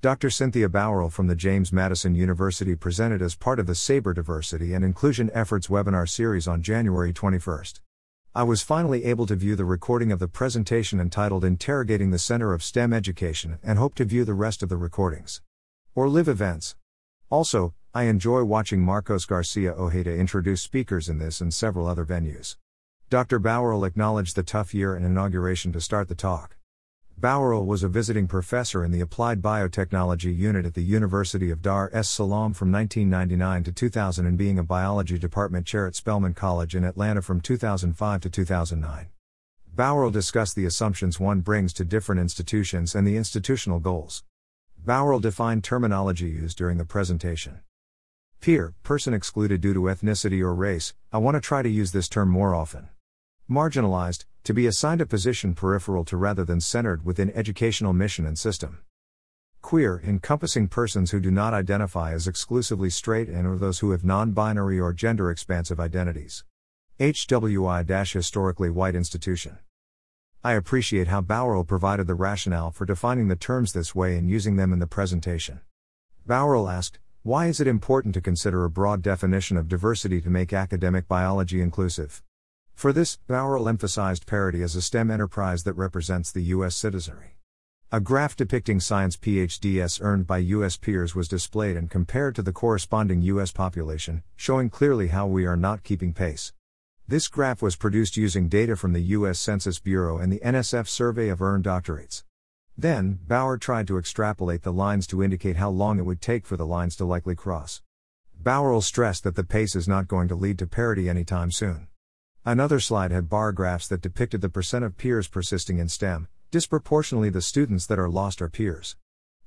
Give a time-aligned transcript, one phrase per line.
[0.00, 0.30] Dr.
[0.30, 4.84] Cynthia Bauerle from the James Madison University presented as part of the SABER Diversity and
[4.84, 7.80] Inclusion Efforts webinar series on January 21st.
[8.32, 12.52] I was finally able to view the recording of the presentation entitled Interrogating the Center
[12.52, 15.42] of STEM Education and hope to view the rest of the recordings.
[15.96, 16.76] Or live events.
[17.28, 22.54] Also, I enjoy watching Marcos Garcia Ojeda introduce speakers in this and several other venues.
[23.10, 23.40] Dr.
[23.40, 26.57] Bauerle acknowledged the tough year and inauguration to start the talk.
[27.20, 31.90] Bauerle was a visiting professor in the Applied Biotechnology Unit at the University of Dar
[31.92, 36.76] es Salaam from 1999 to 2000 and being a biology department chair at Spelman College
[36.76, 39.08] in Atlanta from 2005 to 2009.
[39.74, 44.22] Bauerle discussed the assumptions one brings to different institutions and the institutional goals.
[44.86, 47.62] Bauerle defined terminology used during the presentation.
[48.40, 52.08] Peer, person excluded due to ethnicity or race, I want to try to use this
[52.08, 52.90] term more often.
[53.50, 58.38] Marginalized, to be assigned a position peripheral to rather than centered within educational mission and
[58.38, 58.80] system.
[59.60, 64.06] Queer, encompassing persons who do not identify as exclusively straight and or those who have
[64.06, 66.44] non-binary or gender expansive identities.
[66.98, 69.58] HWI historically white institution.
[70.42, 74.56] I appreciate how Bauerle provided the rationale for defining the terms this way and using
[74.56, 75.60] them in the presentation.
[76.26, 80.54] Bauerle asked, why is it important to consider a broad definition of diversity to make
[80.54, 82.22] academic biology inclusive?
[82.78, 86.76] For this, Bauerle emphasized parity as a STEM enterprise that represents the U.S.
[86.76, 87.34] citizenry.
[87.90, 90.76] A graph depicting science PhDs earned by U.S.
[90.76, 93.50] peers was displayed and compared to the corresponding U.S.
[93.50, 96.52] population, showing clearly how we are not keeping pace.
[97.08, 99.40] This graph was produced using data from the U.S.
[99.40, 102.22] Census Bureau and the NSF survey of earned doctorates.
[102.76, 106.56] Then, Bauer tried to extrapolate the lines to indicate how long it would take for
[106.56, 107.82] the lines to likely cross.
[108.40, 111.87] Bauerle stressed that the pace is not going to lead to parity anytime soon.
[112.44, 117.28] Another slide had bar graphs that depicted the percent of peers persisting in STEM, disproportionately
[117.28, 118.96] the students that are lost are peers.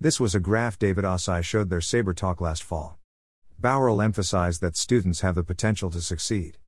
[0.00, 2.98] This was a graph David Asai showed their SABER talk last fall.
[3.60, 6.58] Bauerle emphasized that students have the potential to succeed.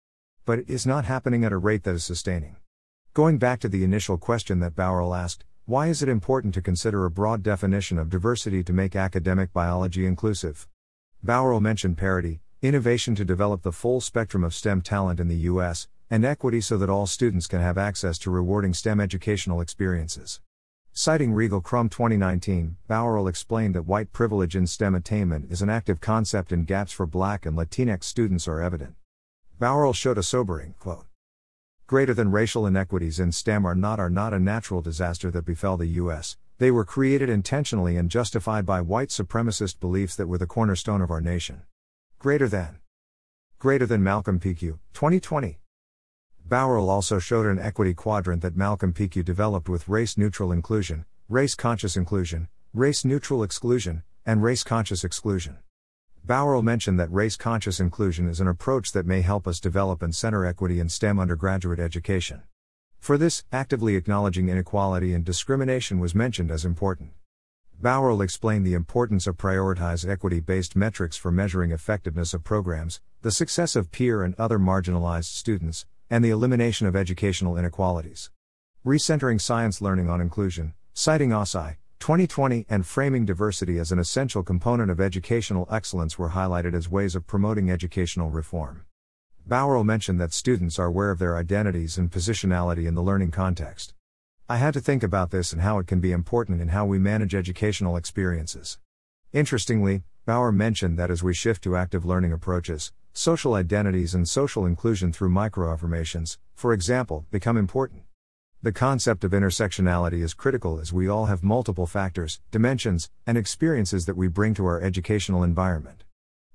[0.44, 2.56] But it is not happening at a rate that is sustaining.
[3.12, 7.04] Going back to the initial question that Bauerle asked, why is it important to consider
[7.04, 10.68] a broad definition of diversity to make academic biology inclusive?
[11.24, 15.88] Bauerle mentioned parity, innovation to develop the full spectrum of STEM talent in the U.S.,
[16.10, 20.40] and equity so that all students can have access to rewarding STEM educational experiences.
[20.92, 26.50] Citing Riegle-Crumb 2019, Bauerle explained that white privilege in STEM attainment is an active concept
[26.50, 28.96] and gaps for Black and Latinx students are evident.
[29.60, 31.06] Bauerle showed a sobering quote.
[31.86, 35.76] Greater than racial inequities in STEM are not are not a natural disaster that befell
[35.76, 40.46] the US, they were created intentionally and justified by white supremacist beliefs that were the
[40.46, 41.62] cornerstone of our nation.
[42.18, 42.80] Greater than.
[43.60, 45.59] Greater than Malcom-Piqueux, 2020.
[46.50, 51.96] Bauerle also showed an equity quadrant that Malcom-Piqueux developed with race neutral inclusion, race conscious
[51.96, 55.58] inclusion, race neutral exclusion, and race conscious exclusion.
[56.26, 60.12] Bauerle mentioned that race conscious inclusion is an approach that may help us develop and
[60.12, 62.42] center equity in STEM undergraduate education.
[62.98, 67.12] For this, actively acknowledging inequality and discrimination was mentioned as important.
[67.80, 73.30] Bauerle explained the importance of prioritize equity based metrics for measuring effectiveness of programs, the
[73.30, 78.30] success of peer and other marginalized students, and the elimination of educational inequalities.
[78.84, 84.90] Recentering science learning on inclusion, citing Asai, 2020 and framing diversity as an essential component
[84.90, 88.84] of educational excellence were highlighted as ways of promoting educational reform.
[89.48, 93.94] Bauerle mentioned that students are aware of their identities and positionality in the learning context.
[94.48, 96.98] I had to think about this and how it can be important in how we
[96.98, 98.78] manage educational experiences.
[99.32, 104.64] Interestingly, Bauer mentioned that as we shift to active learning approaches, social identities and social
[104.64, 108.02] inclusion through microaffirmations, for example, become important.
[108.62, 114.06] The concept of intersectionality is critical as we all have multiple factors, dimensions, and experiences
[114.06, 116.04] that we bring to our educational environment.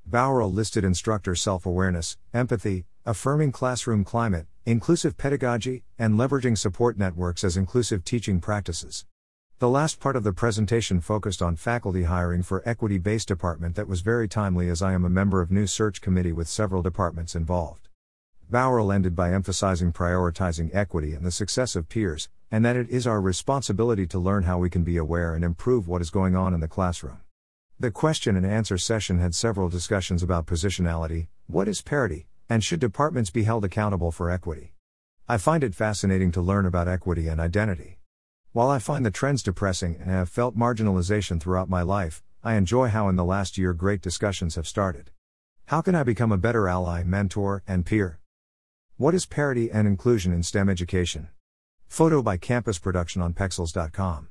[0.07, 7.43] Bauerle listed instructor self awareness, empathy, affirming classroom climate, inclusive pedagogy, and leveraging support networks
[7.43, 9.05] as inclusive teaching practices.
[9.59, 13.87] The last part of the presentation focused on faculty hiring for equity based department that
[13.87, 17.35] was very timely as I am a member of new search committee with several departments
[17.35, 17.87] involved.
[18.51, 23.07] Bauerle ended by emphasizing prioritizing equity and the success of peers, and that it is
[23.07, 26.53] our responsibility to learn how we can be aware and improve what is going on
[26.53, 27.21] in the classroom.
[27.79, 32.81] The question and answer session had several discussions about positionality, what is parity, and should
[32.81, 34.73] departments be held accountable for equity.
[35.29, 37.99] I find it fascinating to learn about equity and identity.
[38.55, 42.87] While I find the trends depressing and have felt marginalization throughout my life, I enjoy
[42.87, 45.11] how in the last year great discussions have started.
[45.65, 48.21] How can I become a better ally, mentor, and peer?
[48.95, 51.27] What is parity and inclusion in STEM education?
[51.89, 54.29] Photo by Campus Production on Pexels.com.